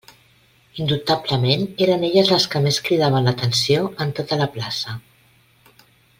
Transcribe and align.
Indubtablement 0.85 1.65
eren 1.87 2.05
elles 2.07 2.31
les 2.37 2.47
que 2.55 2.61
més 2.65 2.79
cridaven 2.89 3.29
l'atenció 3.31 3.85
en 4.07 4.15
tota 4.21 4.41
la 4.41 4.49
plaça. 4.57 4.97